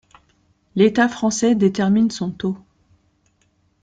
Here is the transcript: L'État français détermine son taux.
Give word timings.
L'État 0.75 1.07
français 1.07 1.53
détermine 1.53 2.09
son 2.09 2.31
taux. 2.31 2.57